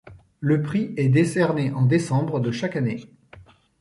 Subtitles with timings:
[0.39, 3.05] Le prix est décerné en décembre de chaque année.